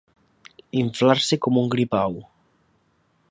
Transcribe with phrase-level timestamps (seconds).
[0.81, 2.17] Inflar-se com un gripau.